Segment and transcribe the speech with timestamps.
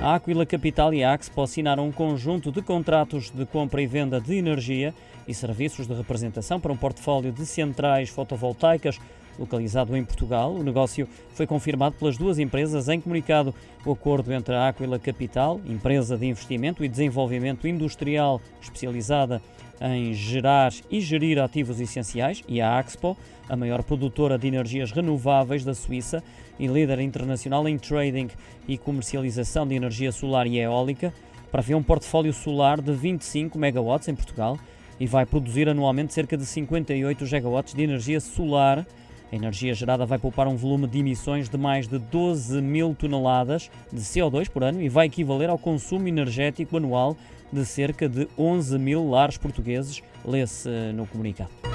[0.00, 4.20] A Aquila Capital e a Axpo assinaram um conjunto de contratos de compra e venda
[4.20, 4.94] de energia
[5.26, 9.00] e serviços de representação para um portfólio de centrais fotovoltaicas
[9.38, 10.52] localizado em Portugal.
[10.52, 13.54] O negócio foi confirmado pelas duas empresas em comunicado.
[13.84, 19.40] O acordo entre a Aquila Capital, empresa de investimento e desenvolvimento industrial especializada
[19.80, 23.16] em gerar e gerir ativos essenciais, e a Axpo,
[23.48, 26.22] a maior produtora de energias renováveis da Suíça
[26.58, 28.28] e líder internacional em trading
[28.66, 31.12] e comercialização de energia solar e eólica,
[31.62, 34.58] ver um portfólio solar de 25 megawatts em Portugal
[34.98, 38.86] e vai produzir anualmente cerca de 58 gigawatts de energia solar.
[39.30, 43.70] A energia gerada vai poupar um volume de emissões de mais de 12 mil toneladas
[43.92, 47.16] de CO2 por ano e vai equivaler ao consumo energético anual
[47.52, 51.65] de cerca de 11 mil lares portugueses, lê-se no comunicado.